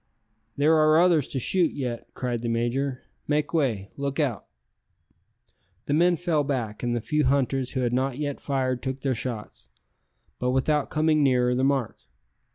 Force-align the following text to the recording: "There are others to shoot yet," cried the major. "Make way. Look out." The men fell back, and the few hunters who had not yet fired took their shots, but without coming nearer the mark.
"There 0.57 0.73
are 0.77 0.99
others 0.99 1.27
to 1.27 1.37
shoot 1.37 1.73
yet," 1.73 2.07
cried 2.15 2.41
the 2.41 2.49
major. 2.49 3.03
"Make 3.27 3.53
way. 3.53 3.91
Look 3.97 4.19
out." 4.19 4.47
The 5.85 5.93
men 5.93 6.15
fell 6.15 6.43
back, 6.43 6.81
and 6.81 6.95
the 6.95 7.01
few 7.01 7.23
hunters 7.25 7.73
who 7.73 7.81
had 7.81 7.93
not 7.93 8.17
yet 8.17 8.39
fired 8.41 8.81
took 8.81 9.01
their 9.01 9.13
shots, 9.13 9.69
but 10.39 10.49
without 10.49 10.89
coming 10.89 11.21
nearer 11.21 11.53
the 11.53 11.63
mark. 11.63 11.99